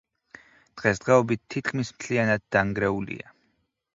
[0.79, 3.37] დღესდღეობით თითქმის მთლიანად დანგრეულია.